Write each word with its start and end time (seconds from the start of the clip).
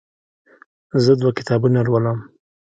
زه 1.03 1.11
دوه 1.21 1.31
کتابونه 1.37 1.79
لولم. 1.85 2.17